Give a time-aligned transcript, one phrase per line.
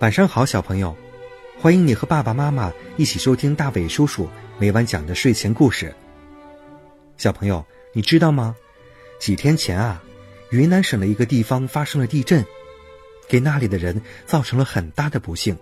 [0.00, 0.96] 晚上好，小朋友，
[1.58, 5.92] 欢迎你和爸爸妈妈一起收听大伟叔叔每晚讲的睡前故事。
[7.16, 8.54] 小朋友，你知道吗？
[9.18, 10.00] 几天前啊，
[10.50, 12.46] 云南省的一个地方发生了地震，
[13.26, 15.58] 给那里的人造成了很大的不幸。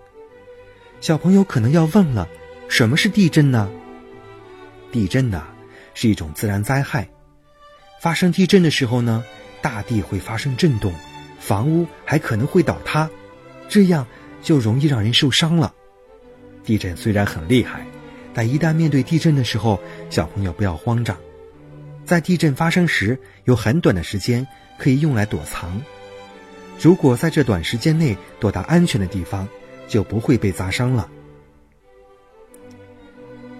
[1.01, 2.29] 小朋友可能要问了，
[2.69, 3.67] 什么是地震呢？
[4.91, 5.47] 地震呐，
[5.95, 7.09] 是一种自然灾害。
[7.99, 9.25] 发生地震的时候呢，
[9.63, 10.93] 大地会发生震动，
[11.39, 13.09] 房屋还可能会倒塌，
[13.67, 14.05] 这样。
[14.41, 15.73] 就容易让人受伤了。
[16.63, 17.85] 地震虽然很厉害，
[18.33, 19.79] 但一旦面对地震的时候，
[20.09, 21.17] 小朋友不要慌张。
[22.05, 24.45] 在地震发生时，有很短的时间
[24.77, 25.81] 可以用来躲藏。
[26.79, 29.47] 如果在这短时间内躲到安全的地方，
[29.87, 31.09] 就不会被砸伤了。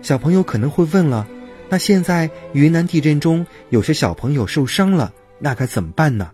[0.01, 1.27] 小朋友可能会问了：
[1.69, 6.31] 那现在云南地震中有些小朋友受伤了，那该怎么办呢？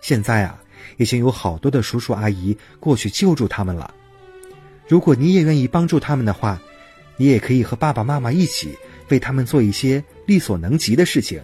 [0.00, 0.60] 现在啊。
[0.96, 3.94] 已经有好多的叔叔阿姨过去救助他们了。
[4.86, 6.60] 如果你也愿意帮助他们的话，
[7.16, 8.76] 你也可以和爸爸妈妈一起
[9.08, 11.42] 为他们做一些力所能及的事情。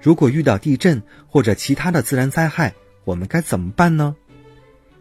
[0.00, 4.16] 如果遇到地震或者其他的自然灾害，我们该怎么办呢？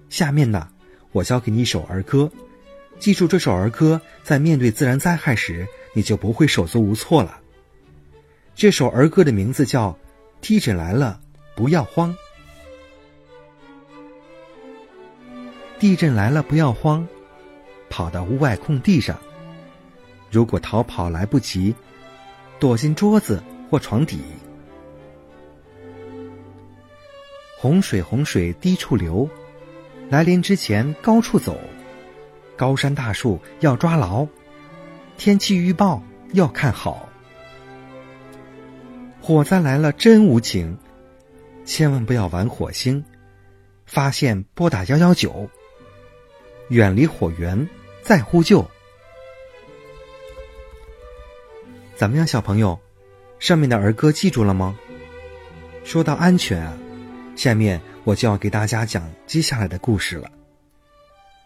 [0.10, 0.68] 下面呢，
[1.12, 2.32] 我教给你一首儿歌，
[3.00, 7.40] 记住这首儿歌，在面对自然灾害时，你就不会手足无措了。
[8.56, 9.92] 这首儿歌的名字叫
[10.42, 11.22] 《地震来了，
[11.56, 12.12] 不要慌》。
[15.80, 17.08] 地震来了，不要慌，
[17.90, 19.18] 跑到屋外空地上。
[20.30, 21.74] 如果逃跑来不及，
[22.60, 24.20] 躲进桌子或床底。
[27.58, 29.30] 洪水洪水低处流，
[30.10, 31.58] 来临之前高处走。
[32.58, 34.28] 高山大树要抓牢，
[35.18, 37.08] 天气预报要看好。
[39.22, 40.78] 火灾来了真无情，
[41.64, 43.04] 千万不要玩火星。
[43.86, 45.50] 发现拨打幺幺九。
[46.70, 47.68] 远离火源，
[48.02, 48.66] 再呼救。
[51.96, 52.80] 怎么样，小朋友？
[53.40, 54.78] 上面的儿歌记住了吗？
[55.84, 56.78] 说到安全啊，
[57.36, 60.30] 下面我就要给大家讲接下来的故事了。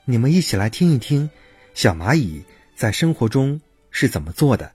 [0.06, 1.29] 你们一起来听一听，
[1.73, 2.44] 小蚂蚁
[2.75, 4.73] 在生活中是怎么做的。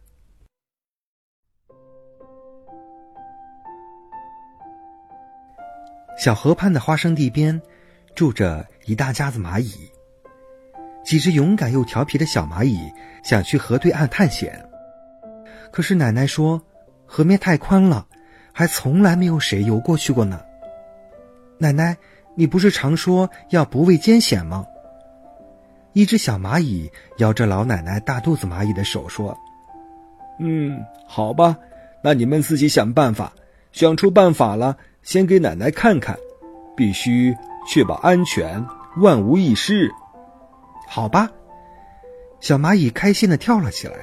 [6.19, 7.61] 小河畔的花生地边，
[8.15, 9.91] 住着一大家子蚂蚁。
[11.09, 12.79] 几只勇敢又调皮的小蚂蚁
[13.23, 14.63] 想去河对岸探险，
[15.73, 16.61] 可是奶奶说
[17.07, 18.07] 河面太宽了，
[18.53, 20.39] 还从来没有谁游过去过呢。
[21.57, 21.97] 奶奶，
[22.35, 24.67] 你不是常说要不畏艰险吗？
[25.95, 29.35] 一只小蚂蚁摇着老奶奶大肚子蚂蚁的手说
[30.39, 31.57] ：“嗯，好吧，
[32.05, 33.33] 那你们自己想办法，
[33.73, 36.15] 想出办法了，先给奶奶看看，
[36.77, 37.35] 必须
[37.67, 38.63] 确保安全，
[39.01, 39.91] 万无一失。”
[40.91, 41.31] 好吧，
[42.41, 43.95] 小蚂蚁开心的跳了起来。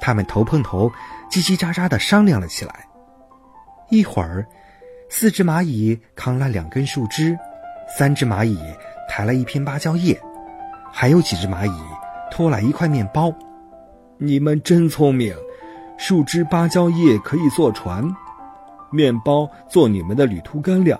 [0.00, 0.90] 他们头碰头，
[1.30, 2.86] 叽叽喳喳的商量了起来。
[3.90, 4.46] 一会儿，
[5.10, 7.38] 四只蚂蚁扛了两根树枝，
[7.96, 8.58] 三只蚂蚁
[9.06, 10.18] 抬了一片芭蕉叶，
[10.90, 11.82] 还有几只蚂蚁
[12.30, 13.32] 拖来一块面包。
[14.18, 15.36] 你们真聪明，
[15.98, 18.02] 树枝、芭蕉叶可以做船，
[18.90, 20.98] 面包做你们的旅途干粮。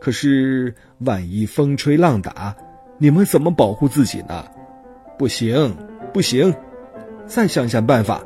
[0.00, 2.54] 可是，万一风吹浪打……
[2.98, 4.44] 你们怎么保护自己呢？
[5.18, 5.76] 不行，
[6.12, 6.54] 不行，
[7.26, 8.22] 再想想办法。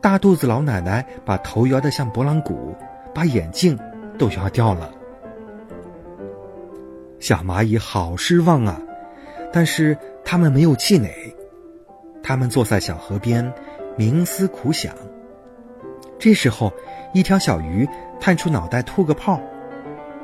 [0.00, 2.74] 大肚子老奶奶把头摇得像拨浪鼓，
[3.14, 3.78] 把眼镜
[4.18, 4.90] 都摇掉了。
[7.20, 8.80] 小蚂蚁好失望啊，
[9.52, 11.10] 但是他们没有气馁，
[12.22, 13.52] 他们坐在小河边，
[13.96, 14.94] 冥思苦想。
[16.18, 16.72] 这时候，
[17.12, 19.40] 一条小鱼探出脑袋吐个泡，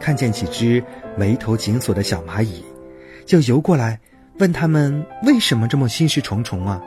[0.01, 0.83] 看见几只
[1.17, 2.65] 眉头紧锁的小蚂蚁。
[3.27, 3.99] 就游过来，
[4.39, 6.81] 问他们为什么这么心事重重啊？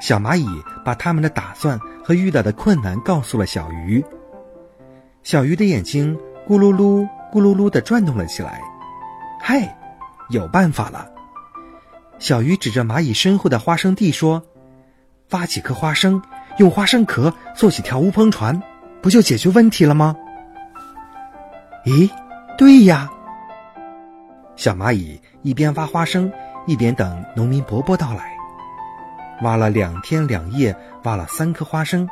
[0.00, 0.46] 小蚂蚁
[0.84, 4.04] 把他们的打算和遇到的困难告诉了小鱼。
[5.22, 6.16] 小鱼的眼睛
[6.48, 8.60] 咕噜噜、咕噜噜的转动了起来。
[9.40, 9.76] 嗨，
[10.30, 11.10] 有办法了！
[12.18, 14.42] 小鱼指着蚂蚁身后的花生地说
[15.30, 16.22] ：“挖几颗花生，
[16.56, 18.62] 用花生壳做几条乌篷船，
[19.02, 20.16] 不就解决问题了吗？”
[21.84, 22.10] 咦，
[22.56, 23.10] 对呀。
[24.56, 26.32] 小蚂蚁一边挖花生，
[26.66, 28.34] 一边等农民伯伯到来。
[29.42, 30.74] 挖了两天两夜，
[31.04, 32.08] 挖了三颗花生，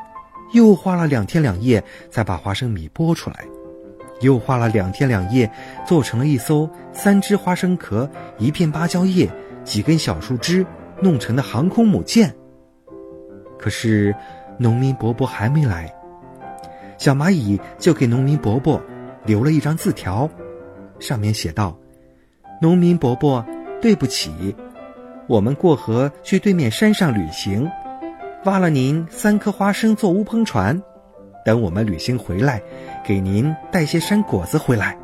[0.53, 3.45] 又花了两天两夜才把花生米剥出来，
[4.21, 5.51] 又花了两天两夜
[5.87, 9.27] 做成了一艘三只花生壳、一片芭蕉叶、
[9.65, 10.65] 几根小树枝
[11.01, 12.33] 弄成的航空母舰。
[13.59, 14.15] 可是
[14.59, 15.91] 农民伯伯还没来，
[16.99, 18.79] 小蚂蚁就给农民伯伯
[19.25, 20.29] 留了一张字条，
[21.01, 21.75] 上面写道。
[22.61, 23.45] 农民伯伯，
[23.81, 24.57] 对不起，
[25.27, 27.71] 我们过河去对面山上旅行，
[28.45, 30.81] 挖了您三颗花生做乌篷船，
[31.45, 32.63] 等我们旅行回来，
[33.05, 34.99] 给您带些山果子回来。”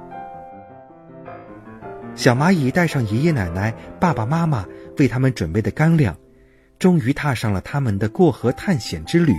[2.17, 4.67] 小蚂蚁带上爷爷奶奶、爸爸妈妈
[4.99, 6.17] 为他们准备的干粮，
[6.79, 9.35] 终于踏上了他们的过河探险之旅。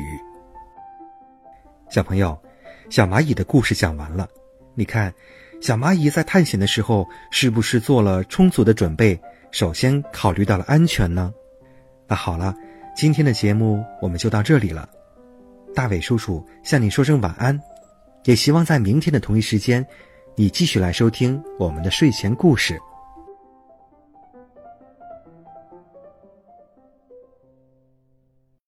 [1.90, 2.42] 小朋友，
[2.90, 4.28] 小蚂蚁的故事讲完了。
[4.74, 5.14] 你看，
[5.62, 9.20] 小蚂蚁在探险的时候是不是做了充足的准备？
[9.52, 11.32] 首先考虑到了安全呢？
[12.08, 12.56] 那好了，
[12.96, 14.90] 今天的节目我们就到这里了。
[15.76, 17.62] 大伟叔叔向你说声晚安，
[18.26, 19.86] 也希望在明天的同一时间。
[20.36, 22.80] 你继续来收听我们的睡前故事。